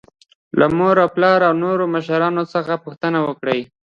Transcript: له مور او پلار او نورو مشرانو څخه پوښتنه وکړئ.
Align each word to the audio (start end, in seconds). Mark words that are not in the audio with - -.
له 0.59 0.65
مور 0.77 0.95
او 1.03 1.09
پلار 1.15 1.39
او 1.47 1.53
نورو 1.63 1.83
مشرانو 1.95 2.43
څخه 2.53 2.81
پوښتنه 2.85 3.19
وکړئ. 3.27 3.61